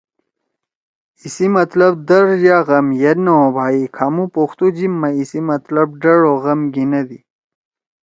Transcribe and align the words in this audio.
ایِسی 1.21 1.47
مطلب 1.57 1.91
(درد 2.09 2.39
یا 2.49 2.57
غم) 2.67 2.87
یئد 3.01 3.17
نہ 3.25 3.33
ہوبھائی 3.39 3.81
کھامُو 3.95 4.25
پختو 4.35 4.65
جیِب 4.75 4.93
ما 5.01 5.09
ایِسی 5.17 5.39
مطلب 5.51 5.87
ڈڑ 6.01 6.19
او 6.29 6.33
غم 6.43 6.59
گھیِنَدی۔ 6.73 7.19